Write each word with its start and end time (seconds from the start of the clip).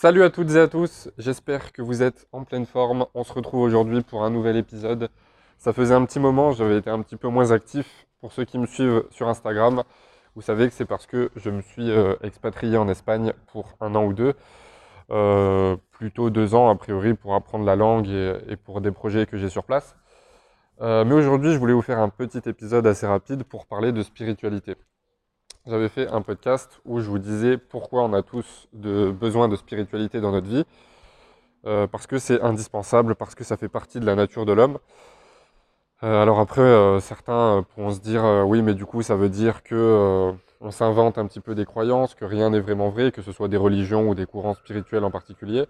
Salut 0.00 0.22
à 0.22 0.30
toutes 0.30 0.52
et 0.52 0.60
à 0.60 0.68
tous, 0.68 1.10
j'espère 1.18 1.72
que 1.72 1.82
vous 1.82 2.04
êtes 2.04 2.28
en 2.30 2.44
pleine 2.44 2.66
forme. 2.66 3.06
On 3.14 3.24
se 3.24 3.32
retrouve 3.32 3.62
aujourd'hui 3.62 4.02
pour 4.02 4.22
un 4.22 4.30
nouvel 4.30 4.56
épisode. 4.56 5.10
Ça 5.56 5.72
faisait 5.72 5.92
un 5.96 6.04
petit 6.04 6.20
moment, 6.20 6.52
j'avais 6.52 6.78
été 6.78 6.88
un 6.88 7.02
petit 7.02 7.16
peu 7.16 7.26
moins 7.26 7.50
actif. 7.50 8.06
Pour 8.20 8.30
ceux 8.30 8.44
qui 8.44 8.58
me 8.58 8.66
suivent 8.66 9.02
sur 9.10 9.28
Instagram, 9.28 9.82
vous 10.36 10.40
savez 10.40 10.68
que 10.68 10.74
c'est 10.74 10.84
parce 10.84 11.06
que 11.06 11.32
je 11.34 11.50
me 11.50 11.62
suis 11.62 11.90
euh, 11.90 12.14
expatrié 12.22 12.76
en 12.76 12.88
Espagne 12.88 13.32
pour 13.48 13.72
un 13.80 13.96
an 13.96 14.04
ou 14.04 14.12
deux. 14.12 14.34
Euh, 15.10 15.76
plutôt 15.90 16.30
deux 16.30 16.54
ans 16.54 16.70
a 16.70 16.76
priori 16.76 17.14
pour 17.14 17.34
apprendre 17.34 17.64
la 17.64 17.74
langue 17.74 18.06
et, 18.08 18.54
pour 18.54 18.80
des 18.80 18.92
projets 18.92 19.26
que 19.26 19.36
j'ai 19.36 19.48
sur 19.48 19.64
place. 19.64 19.96
Euh, 20.80 21.04
mais 21.04 21.14
aujourd'hui, 21.14 21.52
je 21.52 21.58
voulais 21.58 21.72
vous 21.72 21.82
faire 21.82 21.98
un 21.98 22.08
petit 22.08 22.48
épisode 22.48 22.86
assez 22.86 23.08
rapide 23.08 23.42
pour 23.42 23.66
parler 23.66 23.90
de 23.90 24.04
spiritualité 24.04 24.76
j'avais 25.68 25.88
fait 25.90 26.08
un 26.08 26.22
podcast 26.22 26.80
où 26.86 27.00
je 27.00 27.10
vous 27.10 27.18
disais 27.18 27.58
pourquoi 27.58 28.02
on 28.02 28.14
a 28.14 28.22
tous 28.22 28.68
de, 28.72 29.10
besoin 29.10 29.48
de 29.48 29.56
spiritualité 29.56 30.20
dans 30.20 30.32
notre 30.32 30.46
vie. 30.46 30.64
Euh, 31.66 31.86
parce 31.86 32.06
que 32.06 32.18
c'est 32.18 32.40
indispensable, 32.40 33.14
parce 33.14 33.34
que 33.34 33.44
ça 33.44 33.56
fait 33.56 33.68
partie 33.68 34.00
de 34.00 34.06
la 34.06 34.14
nature 34.14 34.46
de 34.46 34.52
l'homme. 34.52 34.78
Euh, 36.02 36.22
alors 36.22 36.38
après, 36.38 36.62
euh, 36.62 37.00
certains 37.00 37.66
pourront 37.74 37.90
se 37.90 38.00
dire 38.00 38.24
oui, 38.46 38.62
mais 38.62 38.74
du 38.74 38.86
coup, 38.86 39.02
ça 39.02 39.16
veut 39.16 39.28
dire 39.28 39.62
que 39.62 40.32
on 40.60 40.70
s'invente 40.70 41.18
un 41.18 41.26
petit 41.26 41.40
peu 41.40 41.54
des 41.54 41.66
croyances, 41.66 42.14
que 42.14 42.24
rien 42.24 42.50
n'est 42.50 42.60
vraiment 42.60 42.88
vrai, 42.88 43.12
que 43.12 43.22
ce 43.22 43.32
soit 43.32 43.48
des 43.48 43.56
religions 43.56 44.08
ou 44.08 44.14
des 44.14 44.26
courants 44.26 44.54
spirituels 44.54 45.04
en 45.04 45.10
particulier. 45.10 45.66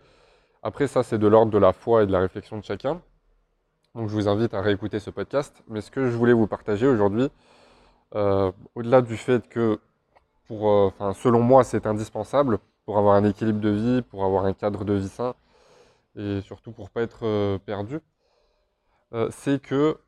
Après, 0.63 0.87
ça, 0.87 1.03
c'est 1.03 1.19
de 1.19 1.27
l'ordre 1.27 1.51
de 1.51 1.59
la 1.59 1.73
foi 1.73 2.05
et 2.05 2.07
de 2.07 2.13
la 2.13 2.21
réflexion 2.21 2.59
de 2.59 2.65
chacun. 2.65 3.01
Donc, 3.95 4.09
je 4.09 4.15
vous 4.15 4.29
invite 4.29 4.55
à 4.55 4.61
réécouter 4.61 5.01
ce 5.01 5.11
podcast. 5.11 5.63
Mais 5.69 5.81
ce 5.81 5.91
que 5.91 6.07
je 6.11 6.17
voulais 6.17 6.33
vous 6.33 6.47
partager 6.47 6.87
aujourd'hui, 6.87 7.31
au-delà 8.13 9.03
du 9.03 9.17
fait 9.17 9.49
que 9.49 9.81
euh, 10.51 10.91
selon 11.15 11.41
moi, 11.41 11.65
c'est 11.65 11.87
indispensable 11.87 12.59
pour 12.87 12.99
avoir 12.99 13.15
un 13.17 13.25
équilibre 13.25 13.61
de 13.61 13.69
vie, 13.69 14.03
pour 14.03 14.25
avoir 14.25 14.45
un 14.45 14.55
cadre 14.55 14.85
de 14.85 14.95
vie 14.95 15.09
sain 15.09 15.35
et 16.17 16.41
surtout 16.43 16.73
pour 16.73 16.87
ne 16.87 16.91
pas 16.91 17.03
être 17.03 17.27
euh, 17.27 17.59
perdu. 17.59 18.01
Euh, 19.13 19.29
c'est 19.31 19.61
que 19.61 19.99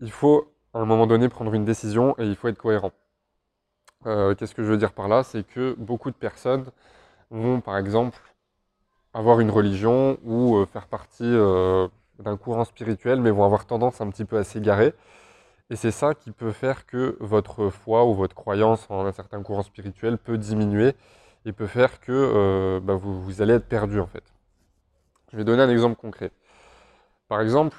il 0.00 0.10
faut 0.10 0.52
à 0.74 0.80
un 0.80 0.84
moment 0.84 1.06
donné 1.06 1.28
prendre 1.28 1.54
une 1.54 1.64
décision 1.64 2.14
et 2.18 2.24
il 2.26 2.36
faut 2.36 2.48
être 2.48 2.58
cohérent. 2.58 2.92
Qu'est-ce 4.04 4.54
que 4.54 4.62
je 4.62 4.70
veux 4.70 4.78
dire 4.78 4.92
par 4.92 5.08
là? 5.08 5.22
C'est 5.22 5.44
que 5.44 5.74
beaucoup 5.76 6.10
de 6.10 6.16
personnes 6.16 6.66
vont, 7.30 7.60
par 7.60 7.76
exemple, 7.76 8.18
avoir 9.12 9.40
une 9.40 9.50
religion 9.50 10.18
ou 10.24 10.64
faire 10.66 10.86
partie 10.86 11.30
d'un 12.18 12.36
courant 12.36 12.64
spirituel, 12.64 13.20
mais 13.20 13.30
vont 13.30 13.44
avoir 13.44 13.66
tendance 13.66 14.00
un 14.00 14.08
petit 14.08 14.24
peu 14.24 14.38
à 14.38 14.44
s'égarer 14.44 14.94
et 15.70 15.76
c'est 15.76 15.90
ça 15.90 16.14
qui 16.14 16.30
peut 16.30 16.52
faire 16.52 16.86
que 16.86 17.16
votre 17.20 17.68
foi 17.68 18.06
ou 18.06 18.14
votre 18.14 18.34
croyance 18.34 18.86
en 18.90 19.04
un 19.06 19.12
certain 19.12 19.42
courant 19.42 19.62
spirituel 19.62 20.16
peut 20.16 20.38
diminuer 20.38 20.94
et 21.44 21.52
peut 21.52 21.66
faire 21.66 22.00
que 22.00 22.12
euh, 22.12 22.80
bah, 22.80 22.94
vous, 22.94 23.42
allez 23.42 23.54
être 23.54 23.68
perdu 23.68 24.00
en 24.00 24.06
fait. 24.06 24.24
Je 25.32 25.36
vais 25.36 25.44
donner 25.44 25.62
un 25.62 25.70
exemple 25.70 25.96
concret. 25.96 26.32
Par 27.28 27.42
exemple, 27.42 27.76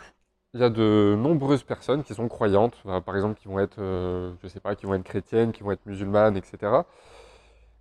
il 0.53 0.61
y 0.61 0.63
a 0.63 0.69
de 0.69 1.15
nombreuses 1.17 1.63
personnes 1.63 2.03
qui 2.03 2.13
sont 2.13 2.27
croyantes, 2.27 2.77
par 3.05 3.15
exemple 3.15 3.39
qui 3.39 3.47
vont 3.47 3.59
être, 3.59 3.79
euh, 3.79 4.33
je 4.43 4.47
sais 4.47 4.59
pas, 4.59 4.75
qui 4.75 4.85
vont 4.85 4.93
être 4.93 5.03
chrétiennes, 5.03 5.51
qui 5.51 5.63
vont 5.63 5.71
être 5.71 5.85
musulmanes, 5.85 6.37
etc. 6.37 6.83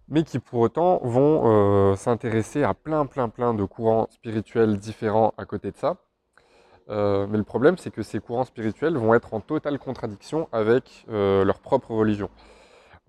Mais 0.08 0.24
qui 0.24 0.38
pour 0.38 0.60
autant 0.60 1.00
vont 1.02 1.92
euh, 1.92 1.96
s'intéresser 1.96 2.62
à 2.64 2.72
plein, 2.72 3.04
plein, 3.04 3.28
plein 3.28 3.52
de 3.52 3.64
courants 3.64 4.08
spirituels 4.10 4.78
différents 4.78 5.34
à 5.36 5.44
côté 5.44 5.70
de 5.70 5.76
ça 5.76 5.98
euh, 6.90 7.26
mais 7.28 7.38
le 7.38 7.44
problème, 7.44 7.76
c'est 7.76 7.90
que 7.90 8.02
ces 8.02 8.18
courants 8.18 8.44
spirituels 8.44 8.96
vont 8.96 9.14
être 9.14 9.34
en 9.34 9.40
totale 9.40 9.78
contradiction 9.78 10.48
avec 10.52 11.04
euh, 11.10 11.44
leur 11.44 11.60
propre 11.60 11.92
religion. 11.92 12.30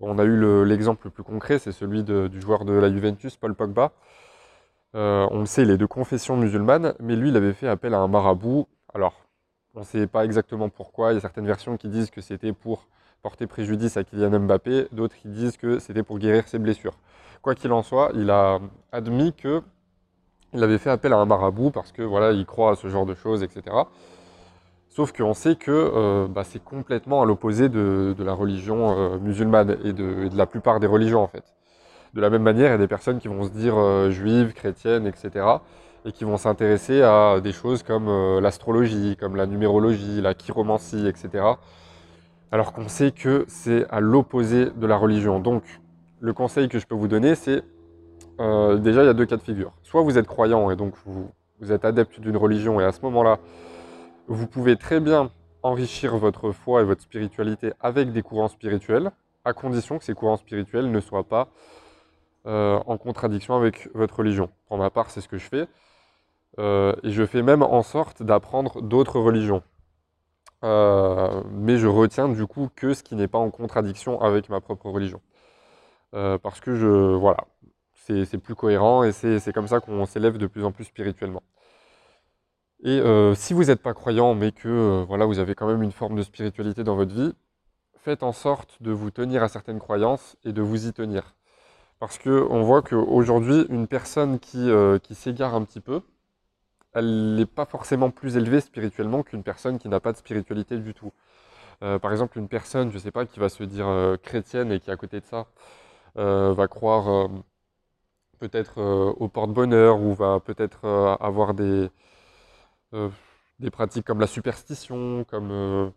on 0.00 0.18
a 0.18 0.24
eu 0.24 0.64
l'exemple 0.64 1.06
le, 1.06 1.10
plus 1.10 1.22
concret, 1.22 1.58
c'est 1.58 1.72
celui 1.72 2.02
du 2.04 2.40
joueur 2.40 2.64
de 2.64 2.72
la 2.72 2.90
Juventus, 2.90 3.36
Paul 3.36 3.54
Pogba. 3.54 3.92
Euh, 4.94 5.26
on 5.30 5.40
le 5.40 5.46
sait, 5.46 5.62
il 5.62 5.70
est 5.70 5.76
de 5.76 5.86
confession 5.86 6.36
musulmane, 6.36 6.94
mais 7.00 7.16
lui, 7.16 7.28
il 7.30 7.36
avait 7.36 7.52
fait 7.52 7.68
appel 7.68 7.94
à 7.94 7.98
un 7.98 8.08
marabout. 8.08 8.66
Alors, 8.92 9.14
on 9.74 9.80
ne 9.80 9.84
sait 9.84 10.06
pas 10.06 10.24
exactement 10.24 10.68
pourquoi. 10.68 11.12
Il 11.12 11.14
y 11.14 11.18
a 11.18 11.20
certaines 11.20 11.46
versions 11.46 11.76
qui 11.76 11.88
disent 11.88 12.10
que 12.10 12.20
c'était 12.20 12.52
pour 12.52 12.88
porter 13.22 13.46
préjudice 13.46 13.96
à 13.96 14.04
Kylian 14.04 14.40
Mbappé, 14.40 14.88
d'autres 14.92 15.16
qui 15.16 15.28
disent 15.28 15.56
que 15.56 15.78
c'était 15.78 16.02
pour 16.02 16.18
guérir 16.18 16.48
ses 16.48 16.58
blessures. 16.58 16.94
Quoi 17.42 17.54
qu'il 17.54 17.72
en 17.72 17.82
soit, 17.82 18.10
il 18.14 18.30
a 18.30 18.60
admis 18.92 19.32
que 19.32 19.62
il 20.52 20.62
avait 20.62 20.78
fait 20.78 20.90
appel 20.90 21.12
à 21.12 21.16
un 21.16 21.26
marabout 21.26 21.70
parce 21.70 21.92
que 21.92 22.02
voilà, 22.02 22.32
il 22.32 22.44
croit 22.44 22.72
à 22.72 22.74
ce 22.74 22.88
genre 22.88 23.06
de 23.06 23.14
choses, 23.14 23.42
etc. 23.42 23.62
Sauf 24.88 25.12
qu'on 25.12 25.34
sait 25.34 25.54
que 25.54 25.70
euh, 25.70 26.26
bah, 26.28 26.42
c'est 26.44 26.62
complètement 26.62 27.22
à 27.22 27.24
l'opposé 27.24 27.68
de, 27.68 28.14
la 28.18 28.32
religion 28.32 28.98
euh, 28.98 29.18
musulmane 29.18 29.76
et 29.84 29.92
de, 29.92 30.28
la 30.34 30.46
plupart 30.46 30.80
des 30.80 30.88
religions 30.88 31.22
en 31.22 31.28
fait. 31.28 31.44
De 32.14 32.20
la 32.20 32.28
même 32.28 32.42
manière, 32.42 32.68
il 32.68 32.72
y 32.72 32.74
a 32.74 32.78
des 32.78 32.88
personnes 32.88 33.20
qui 33.20 33.28
vont 33.28 33.44
se 33.44 33.50
dire 33.50 33.74
euh, 33.76 34.10
juives, 34.10 34.52
chrétiennes, 34.52 35.06
etc. 35.06 35.46
et 36.04 36.10
qui 36.10 36.24
vont 36.24 36.36
s'intéresser 36.36 37.02
à 37.02 37.40
des 37.40 37.52
choses 37.52 37.84
comme 37.84 38.40
l'astrologie, 38.40 39.16
comme 39.20 39.36
la 39.36 39.46
numérologie, 39.46 40.20
la 40.20 40.34
chiromancie, 40.34 41.06
etc. 41.06 41.44
Alors 42.50 42.72
qu'on 42.72 42.88
sait 42.88 43.12
que 43.12 43.44
c'est 43.46 43.86
à 43.90 44.00
l'opposé 44.00 44.70
de 44.70 44.86
la 44.88 44.96
religion. 44.96 45.38
Donc, 45.38 45.62
le 46.18 46.32
conseil 46.32 46.68
que 46.68 46.80
je 46.80 46.86
peux 46.86 46.96
vous 46.96 47.06
donner, 47.06 47.36
c'est 47.36 47.62
euh, 48.40 48.78
déjà, 48.78 49.02
il 49.02 49.06
y 49.06 49.10
a 49.10 49.14
deux 49.14 49.26
cas 49.26 49.36
de 49.36 49.42
figure. 49.42 49.72
Soit 49.82 50.02
vous 50.02 50.18
êtes 50.18 50.26
croyant 50.26 50.70
et 50.70 50.76
donc 50.76 50.94
vous, 51.04 51.30
êtes 51.70 51.84
adepte 51.84 52.20
d'une 52.20 52.36
religion 52.36 52.80
et 52.80 52.84
à 52.84 52.92
ce 52.92 53.02
moment-là, 53.02 53.38
vous 54.28 54.46
pouvez 54.46 54.76
très 54.76 54.98
bien 54.98 55.30
enrichir 55.62 56.16
votre 56.16 56.52
foi 56.52 56.80
et 56.80 56.84
votre 56.84 57.02
spiritualité 57.02 57.72
avec 57.80 58.12
des 58.12 58.22
courants 58.22 58.48
spirituels, 58.48 59.10
à 59.44 59.52
condition 59.52 59.98
que 59.98 60.04
ces 60.04 60.14
courants 60.14 60.38
spirituels 60.38 60.90
ne 60.90 61.00
soient 61.00 61.24
pas 61.24 61.48
euh, 62.46 62.80
en 62.86 62.96
contradiction 62.96 63.56
avec 63.56 63.90
votre 63.94 64.16
religion. 64.16 64.48
Pour 64.68 64.78
ma 64.78 64.88
part, 64.88 65.10
c'est 65.10 65.20
ce 65.20 65.28
que 65.28 65.36
je 65.36 65.46
fais. 65.46 65.68
Euh, 66.58 66.94
et 67.02 67.10
je 67.10 67.24
fais 67.26 67.42
même 67.42 67.62
en 67.62 67.82
sorte 67.82 68.22
d'apprendre 68.22 68.80
d'autres 68.80 69.20
religions. 69.20 69.62
mais 70.62 71.76
je 71.76 71.86
retiens 71.86 72.28
du 72.28 72.46
coup 72.46 72.68
que 72.74 72.94
ce 72.94 73.02
qui 73.02 73.14
n'est 73.16 73.28
pas 73.28 73.38
en 73.38 73.50
contradiction 73.50 74.20
avec 74.20 74.48
ma 74.48 74.60
propre 74.60 74.88
religion. 74.90 75.20
parce 76.12 76.60
que 76.60 76.74
je, 76.74 76.86
voilà, 76.86 77.44
c'est 78.26 78.38
plus 78.38 78.54
cohérent 78.54 79.04
et 79.04 79.12
c'est 79.12 79.52
comme 79.52 79.68
ça 79.68 79.80
qu'on 79.80 80.06
s'élève 80.06 80.38
de 80.38 80.46
plus 80.46 80.64
en 80.64 80.72
plus 80.72 80.84
spirituellement. 80.84 81.42
Et 82.82 82.98
euh, 83.00 83.34
si 83.34 83.52
vous 83.52 83.64
n'êtes 83.64 83.82
pas 83.82 83.92
croyant, 83.94 84.34
mais 84.34 84.52
que 84.52 84.68
euh, 84.68 85.04
voilà, 85.06 85.26
vous 85.26 85.38
avez 85.38 85.54
quand 85.54 85.66
même 85.66 85.82
une 85.82 85.92
forme 85.92 86.16
de 86.16 86.22
spiritualité 86.22 86.82
dans 86.82 86.96
votre 86.96 87.14
vie, 87.14 87.34
faites 87.96 88.22
en 88.22 88.32
sorte 88.32 88.82
de 88.82 88.90
vous 88.92 89.10
tenir 89.10 89.42
à 89.42 89.48
certaines 89.48 89.78
croyances 89.78 90.36
et 90.44 90.52
de 90.52 90.62
vous 90.62 90.86
y 90.86 90.92
tenir. 90.92 91.34
Parce 91.98 92.18
qu'on 92.18 92.62
voit 92.62 92.82
qu'aujourd'hui, 92.82 93.66
une 93.68 93.86
personne 93.86 94.38
qui, 94.40 94.70
euh, 94.70 94.98
qui 94.98 95.14
s'égare 95.14 95.54
un 95.54 95.64
petit 95.64 95.80
peu, 95.80 96.00
elle 96.94 97.36
n'est 97.36 97.46
pas 97.46 97.66
forcément 97.66 98.10
plus 98.10 98.36
élevée 98.36 98.60
spirituellement 98.60 99.22
qu'une 99.22 99.42
personne 99.42 99.78
qui 99.78 99.88
n'a 99.88 100.00
pas 100.00 100.12
de 100.12 100.18
spiritualité 100.18 100.78
du 100.78 100.94
tout. 100.94 101.12
par 101.80 102.12
exemple, 102.12 102.38
une 102.38 102.48
personne, 102.48 102.90
je 102.90 102.96
ne 102.96 103.00
sais 103.00 103.10
pas, 103.12 103.26
qui 103.26 103.40
va 103.40 103.48
se 103.48 103.62
dire 103.64 104.18
chrétienne 104.22 104.72
et 104.72 104.80
qui 104.80 104.90
à 104.90 104.96
côté 104.96 105.20
de 105.20 105.26
ça 105.26 105.46
va 106.16 106.68
croire 106.68 107.30
peut-être 108.40 108.80
euh, 108.80 109.12
au 109.18 109.28
porte-bonheur 109.28 110.00
ou 110.00 110.14
va 110.14 110.40
peut-être 110.40 110.80
euh, 110.84 111.14
avoir 111.20 111.54
des, 111.54 111.90
euh, 112.94 113.08
des 113.60 113.70
pratiques 113.70 114.06
comme 114.06 114.20
la 114.20 114.26
superstition, 114.26 115.24
comme, 115.24 115.92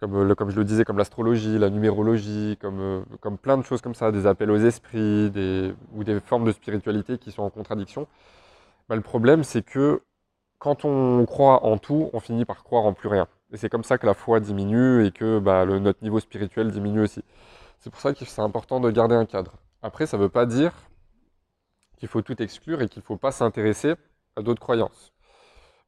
comme, 0.00 0.34
comme 0.34 0.50
je 0.50 0.56
le 0.56 0.64
disais, 0.64 0.84
comme 0.84 0.98
l'astrologie, 0.98 1.58
la 1.58 1.70
numérologie, 1.70 2.58
comme, 2.60 3.04
comme 3.20 3.38
plein 3.38 3.58
de 3.58 3.62
choses 3.62 3.82
comme 3.82 3.94
ça, 3.94 4.10
des 4.12 4.26
appels 4.26 4.50
aux 4.50 4.58
esprits 4.58 5.30
des, 5.30 5.74
ou 5.94 6.04
des 6.04 6.20
formes 6.20 6.46
de 6.46 6.52
spiritualité 6.52 7.18
qui 7.18 7.30
sont 7.32 7.42
en 7.42 7.50
contradiction. 7.50 8.08
Bah, 8.88 8.96
le 8.96 9.02
problème, 9.02 9.44
c'est 9.44 9.62
que 9.62 10.02
quand 10.58 10.84
on 10.84 11.24
croit 11.26 11.64
en 11.64 11.78
tout, 11.78 12.10
on 12.12 12.20
finit 12.20 12.44
par 12.44 12.64
croire 12.64 12.84
en 12.84 12.94
plus 12.94 13.08
rien. 13.08 13.28
Et 13.52 13.56
c'est 13.58 13.68
comme 13.68 13.84
ça 13.84 13.98
que 13.98 14.06
la 14.06 14.14
foi 14.14 14.40
diminue 14.40 15.04
et 15.06 15.12
que 15.12 15.38
bah, 15.38 15.64
le, 15.64 15.78
notre 15.78 16.02
niveau 16.02 16.20
spirituel 16.20 16.70
diminue 16.70 17.02
aussi. 17.02 17.22
C'est 17.80 17.90
pour 17.90 18.00
ça 18.00 18.14
que 18.14 18.24
c'est 18.24 18.40
important 18.42 18.80
de 18.80 18.90
garder 18.90 19.14
un 19.14 19.26
cadre. 19.26 19.52
Après, 19.82 20.06
ça 20.06 20.16
ne 20.16 20.22
veut 20.22 20.28
pas 20.28 20.46
dire 20.46 20.72
qu'il 22.02 22.08
faut 22.08 22.20
tout 22.20 22.42
exclure 22.42 22.82
et 22.82 22.88
qu'il 22.88 22.98
ne 22.98 23.04
faut 23.04 23.16
pas 23.16 23.30
s'intéresser 23.30 23.94
à 24.34 24.42
d'autres 24.42 24.60
croyances. 24.60 25.12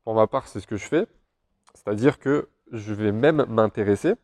Pour 0.05 0.14
ma 0.14 0.28
part, 0.28 0.46
c'est 0.46 0.61
ce 0.61 0.66
que 0.69 0.76
je 0.76 0.84
fais, 0.84 1.08
c'est-à-dire 1.75 2.20
que 2.20 2.49
je 2.70 2.94
vais 2.94 3.11
même 3.11 3.44
m'intéresser 3.49 4.14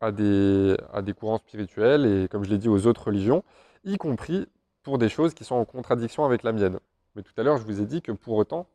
à 0.00 0.10
des, 0.10 0.76
à 0.92 1.02
des 1.02 1.12
courants 1.12 1.38
spirituels 1.38 2.04
et, 2.04 2.26
comme 2.26 2.42
je 2.42 2.50
l'ai 2.50 2.58
dit, 2.58 2.68
aux 2.68 2.84
autres 2.88 3.04
religions, 3.06 3.44
y 3.84 3.96
compris 3.96 4.48
pour 4.82 4.98
des 4.98 5.08
choses 5.08 5.32
qui 5.32 5.44
sont 5.44 5.54
en 5.54 5.64
contradiction 5.64 6.24
avec 6.24 6.42
la 6.42 6.50
mienne. 6.50 6.80
Mais 7.14 7.22
tout 7.22 7.32
à 7.36 7.44
l'heure, 7.44 7.58
je 7.58 7.64
vous 7.64 7.80
ai 7.80 7.86
dit 7.86 8.02
que 8.02 8.10
pour 8.10 8.34
autant, 8.34 8.66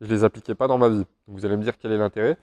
je 0.00 0.06
ne 0.08 0.10
les 0.10 0.24
appliquais 0.24 0.56
pas 0.56 0.66
dans 0.66 0.78
ma 0.78 0.88
vie. 0.88 1.06
Vous 1.28 1.46
allez 1.46 1.56
me 1.56 1.62
dire 1.62 1.78
quel 1.78 1.92
est 1.92 1.98
l'intérêt? 1.98 2.38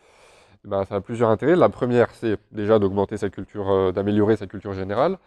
Eh 0.64 0.70
ben, 0.70 0.86
Ça 0.86 0.96
a 0.96 1.02
plusieurs 1.02 1.30
intérêts. 1.30 1.58
La 1.58 1.68
première, 1.68 2.10
c'est 2.16 2.40
déjà 2.54 2.80
d'augmenter 2.80 3.18
sa 3.18 3.30
culture, 3.30 3.70
euh, 3.70 3.92
d'améliorer 3.92 4.38
sa 4.38 4.48
culture 4.48 4.72
générale. 4.72 5.18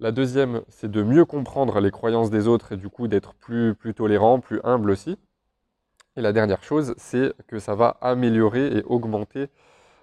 La 0.00 0.10
deuxième, 0.12 0.62
c'est 0.68 0.90
de 0.90 1.02
mieux 1.02 1.24
comprendre 1.24 1.80
les 1.80 1.90
croyances 1.90 2.30
des 2.30 2.48
autres 2.48 2.72
et 2.72 2.76
du 2.76 2.88
coup 2.88 3.06
d'être 3.08 3.34
plus, 3.34 3.76
tolérant, 3.94 4.40
plus 4.40 4.60
humble 4.64 4.90
aussi. 4.90 5.16
Et 6.16 6.20
la 6.20 6.32
dernière 6.32 6.62
chose, 6.62 6.94
c'est 6.96 7.32
que 7.46 7.58
ça 7.58 7.74
va 7.74 7.96
améliorer 8.00 8.78
et 8.78 8.82
augmenter 8.84 9.48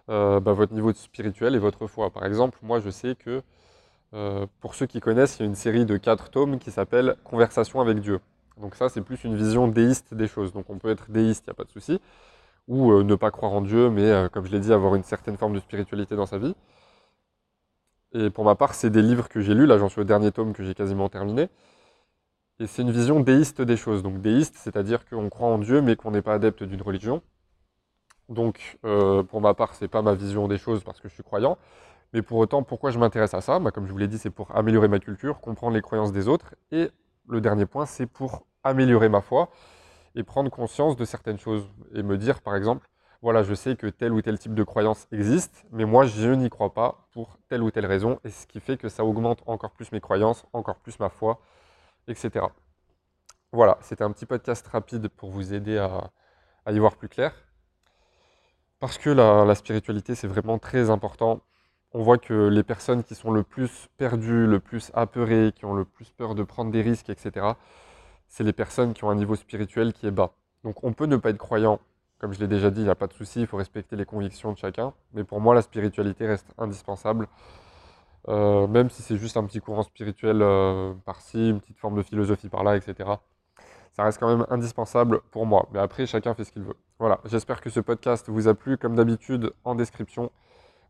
euh, 0.10 0.40
bah, 0.40 0.54
votre 0.54 0.74
niveau 0.74 0.94
spirituel 0.94 1.56
et 1.56 1.60
votre 1.60 1.88
foi. 1.88 2.10
Par 2.10 2.26
exemple, 2.26 2.58
moi 2.62 2.80
je 2.80 2.90
sais 2.90 3.16
que 3.16 3.42
euh, 4.14 4.46
pour 4.60 4.76
ceux 4.76 4.86
qui 4.88 5.00
connaissent, 5.00 5.38
il 5.40 5.42
y 5.42 5.44
a 5.44 5.48
une 5.48 5.56
série 5.56 5.86
de 5.86 5.98
quatre 5.98 6.30
tomes 6.30 6.60
qui 6.60 6.72
s'appelle 6.72 7.16
Conversation 7.24 7.82
avec 7.82 8.00
Dieu. 8.00 8.20
Donc 8.60 8.76
ça, 8.76 8.90
c'est 8.90 9.02
plus 9.02 9.24
une 9.24 9.36
vision 9.36 9.68
déiste 9.68 10.14
des 10.14 10.28
choses. 10.28 10.54
Donc 10.54 10.70
on 10.70 10.78
peut 10.78 10.90
être 10.90 11.12
déiste, 11.12 11.46
il 11.48 11.50
n'y 11.50 11.54
a 11.54 11.56
pas 11.56 11.64
de 11.64 11.72
souci, 11.72 12.00
ou 12.68 12.92
euh, 12.92 13.04
ne 13.04 13.16
pas 13.16 13.32
croire 13.32 13.54
en 13.54 13.62
Dieu, 13.62 13.90
mais 13.90 14.30
comme 14.32 14.46
je 14.46 14.52
l'ai 14.52 14.60
dit, 14.60 14.74
avoir 14.74 14.96
une 14.96 15.04
certaine 15.04 15.38
forme 15.38 15.54
de 15.54 15.60
spiritualité 15.60 16.16
dans 16.16 16.26
sa 16.26 16.38
vie. 16.38 16.56
Et 18.14 18.30
pour 18.30 18.44
ma 18.46 18.56
part, 18.56 18.74
c'est 18.74 18.90
des 18.90 19.02
livres 19.02 19.30
que 19.30 19.42
j'ai 19.42 19.54
lus, 19.54 19.66
là 19.66 19.78
j'en 19.78 19.90
suis 19.90 20.02
au 20.02 20.04
dernier 20.04 20.32
tome 20.32 20.54
que 20.54 20.64
j'ai 20.64 20.74
quasiment 20.76 21.10
terminé. 21.10 21.50
Et 22.60 22.68
c'est 22.68 22.84
une 22.84 22.92
vision 22.92 23.20
déiste 23.20 23.62
des 23.62 23.78
choses. 23.78 24.04
Donc 24.04 24.22
déiste, 24.22 24.56
c'est-à-dire 24.58 25.06
qu'on 25.06 25.30
croit 25.30 25.48
en 25.48 25.58
Dieu, 25.58 25.82
mais 25.82 25.96
qu'on 25.96 26.12
n'est 26.12 26.22
pas 26.22 26.34
adepte 26.36 26.64
d'une 26.64 26.82
religion. 26.82 27.22
Donc 28.30 28.78
euh, 28.86 29.24
pour 29.24 29.42
ma 29.42 29.54
part, 29.54 29.74
c'est 29.76 29.88
pas 29.88 30.02
ma 30.02 30.14
vision 30.14 30.48
des 30.48 30.58
choses 30.58 30.84
parce 30.84 31.00
que 31.00 31.10
je 31.10 31.14
suis 31.14 31.24
croyant. 31.24 31.58
Mais 32.14 32.22
pour 32.22 32.38
autant, 32.40 32.64
pourquoi 32.64 32.92
je 32.92 33.00
m'intéresse 33.00 33.34
à 33.34 33.42
ça? 33.42 33.60
Bah, 33.60 33.72
Comme 33.72 33.88
je 33.88 33.92
vous 33.92 33.98
l'ai 33.98 34.08
dit, 34.08 34.18
c'est 34.18 34.30
pour 34.30 34.56
améliorer 34.56 34.88
ma 34.90 35.00
culture, 35.00 35.40
comprendre 35.42 35.76
les 35.76 35.82
croyances 35.82 36.12
des 36.12 36.28
autres. 36.28 36.56
Et 36.72 36.92
le 37.28 37.42
dernier 37.42 37.66
point, 37.66 37.86
c'est 37.86 38.06
pour 38.06 38.46
améliorer 38.64 39.10
ma 39.10 39.22
foi 39.22 39.50
et 40.16 40.24
prendre 40.24 40.52
conscience 40.52 40.98
de 40.98 41.06
certaines 41.06 41.40
choses. 41.40 41.68
Et 41.96 42.04
me 42.04 42.18
dire, 42.18 42.42
par 42.42 42.56
exemple, 42.56 42.90
voilà, 43.22 43.44
je 43.44 43.54
sais 43.54 43.76
que 43.76 43.88
tel 43.88 44.14
ou 44.14 44.22
tel 44.22 44.40
type 44.40 44.56
de 44.56 44.64
croyance 44.64 45.08
existe, 45.12 45.66
mais 45.72 45.86
moi, 45.86 46.06
je 46.06 46.30
n'y 46.32 46.50
crois 46.50 46.74
pas 46.74 47.08
pour 47.14 47.38
telle 47.50 47.62
ou 47.64 47.72
telle 47.72 47.86
raison. 47.86 48.20
Et 48.24 48.30
ce 48.30 48.48
qui 48.48 48.60
fait 48.60 48.78
que 48.78 48.90
ça 48.90 49.06
augmente 49.06 49.44
encore 49.46 49.72
plus 49.72 49.92
mes 49.92 50.02
croyances, 50.02 50.46
encore 50.54 50.78
plus 50.78 51.00
ma 51.00 51.10
foi, 51.10 51.40
etc. 52.08 52.46
Voilà, 53.52 53.78
c'était 53.82 54.04
un 54.04 54.12
petit 54.12 54.26
podcast 54.26 54.68
rapide 54.68 55.08
pour 55.10 55.30
vous 55.30 55.54
aider 55.54 55.78
à, 55.78 56.12
y 56.72 56.80
voir 56.80 56.96
plus 56.96 57.10
clair. 57.10 57.34
Parce 58.80 58.98
que 58.98 59.10
la 59.12 59.56
spiritualité, 59.56 60.16
c'est 60.16 60.28
vraiment 60.28 60.58
très 60.58 60.90
important 60.90 61.42
on 61.94 62.04
voit 62.04 62.18
que 62.18 62.48
les 62.48 62.64
personnes 62.64 63.04
qui 63.04 63.16
sont 63.16 63.32
le 63.32 63.44
plus 63.44 63.90
perdues, 63.98 64.48
le 64.48 64.60
plus 64.60 64.92
apeurées, 64.94 65.52
qui 65.54 65.66
ont 65.66 65.74
le 65.74 65.86
plus 65.86 66.10
peur 66.12 66.36
de 66.36 66.44
prendre 66.44 66.72
des 66.72 66.82
risques, 66.82 67.10
etc., 67.10 67.46
c'est 68.28 68.44
les 68.44 68.54
personnes 68.54 68.94
qui 68.94 69.04
ont 69.04 69.10
un 69.10 69.16
niveau 69.16 69.36
spirituel 69.36 69.92
qui 69.92 70.08
est 70.08 70.12
bas. 70.12 70.34
Donc 70.64 70.84
on 70.84 70.94
peut 70.94 71.06
ne 71.06 71.18
pas 71.18 71.32
être 71.32 71.38
croyant, 71.38 71.82
comme 72.22 72.34
je 72.34 72.40
l'ai 72.40 72.48
déjà 72.48 72.70
dit, 72.70 72.82
il 72.82 72.84
n'y 72.84 72.90
a 72.92 72.96
pas 72.96 73.08
de 73.08 73.14
souci, 73.14 73.42
il 73.42 73.48
faut 73.48 73.58
respecter 73.58 73.96
les 73.96 74.06
convictions 74.06 74.52
de 74.54 74.58
chacun, 74.58 74.94
mais 75.14 75.24
pour 75.24 75.42
moi 75.42 75.56
la 75.56 75.64
spiritualité 75.64 76.28
reste 76.28 76.54
indispensable, 76.60 77.28
euh, 78.30 78.68
même 78.68 78.92
si 78.92 79.02
c'est 79.02 79.18
juste 79.18 79.38
un 79.38 79.46
petit 79.46 79.60
courant 79.60 79.82
spirituel 79.82 80.44
euh, 80.44 80.94
par-ci, 81.04 81.50
une 81.50 81.60
petite 81.60 81.80
forme 81.80 81.98
de 81.98 82.04
philosophie 82.04 82.48
par-là, 82.48 82.78
etc. 82.78 83.10
Ça 83.94 84.04
reste 84.04 84.20
quand 84.20 84.28
même 84.28 84.46
indispensable 84.52 85.22
pour 85.32 85.48
moi, 85.48 85.68
mais 85.74 85.80
après 85.80 86.06
chacun 86.06 86.36
fait 86.36 86.44
ce 86.44 86.52
qu'il 86.52 86.62
veut. 86.62 86.76
Voilà, 87.00 87.20
j'espère 87.26 87.60
que 87.60 87.72
ce 87.72 87.80
podcast 87.80 88.30
vous 88.30 88.48
a 88.48 88.54
plu, 88.54 88.78
comme 88.78 88.96
d'habitude 88.96 89.52
en 89.64 89.74
description. 89.74 90.32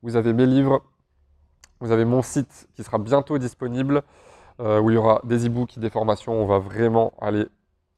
Vous 0.04 0.18
avez 0.18 0.34
mes 0.34 0.46
livres, 0.46 0.84
vous 1.80 1.94
avez 1.94 2.04
mon 2.04 2.22
site 2.22 2.68
qui 2.76 2.84
sera 2.84 2.98
bientôt 2.98 3.38
disponible, 3.38 4.04
euh, 4.60 4.82
où 4.82 4.90
il 4.90 4.96
y 4.96 4.98
aura 4.98 5.22
des 5.24 5.48
e-books, 5.48 5.80
des 5.80 5.90
formations, 5.90 6.34
on 6.34 6.46
va 6.46 6.60
vraiment 6.60 7.14
aller 7.22 7.46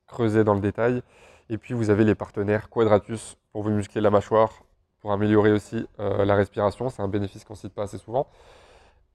creuser 0.05 0.43
dans 0.43 0.53
le 0.53 0.61
détail. 0.61 1.01
Et 1.49 1.57
puis 1.57 1.73
vous 1.73 1.89
avez 1.89 2.03
les 2.03 2.15
partenaires 2.15 2.69
Quadratus 2.69 3.37
pour 3.51 3.63
vous 3.63 3.69
muscler 3.69 4.01
la 4.01 4.09
mâchoire, 4.09 4.63
pour 4.99 5.11
améliorer 5.11 5.51
aussi 5.51 5.85
euh, 5.99 6.25
la 6.25 6.35
respiration, 6.35 6.89
c'est 6.89 7.01
un 7.01 7.07
bénéfice 7.07 7.43
qu'on 7.43 7.53
ne 7.53 7.57
cite 7.57 7.73
pas 7.73 7.83
assez 7.83 7.97
souvent. 7.97 8.27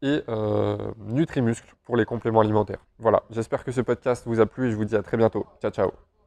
Et 0.03 0.23
euh, 0.29 0.77
Nutrimuscle 0.99 1.75
pour 1.85 1.97
les 1.97 2.05
compléments 2.05 2.41
alimentaires. 2.41 2.85
Voilà, 2.99 3.23
j'espère 3.31 3.65
que 3.65 3.73
ce 3.73 3.81
podcast 3.81 4.25
vous 4.27 4.41
a 4.41 4.47
plu 4.47 4.69
et 4.69 4.71
je 4.71 4.77
vous 4.77 4.85
dis 4.85 4.97
à 4.97 5.03
très 5.03 5.17
bientôt. 5.17 5.47
Ciao 5.61 5.71
ciao 5.71 6.18